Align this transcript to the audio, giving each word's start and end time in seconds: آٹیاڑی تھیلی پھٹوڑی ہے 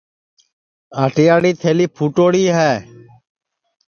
آٹیاڑی 1.03 1.51
تھیلی 1.61 1.85
پھٹوڑی 1.95 2.43
ہے 2.57 2.73